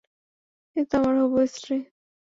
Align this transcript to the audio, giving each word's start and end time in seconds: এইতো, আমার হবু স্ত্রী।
এইতো, 0.75 0.93
আমার 0.97 1.15
হবু 1.21 1.37
স্ত্রী। 1.47 1.75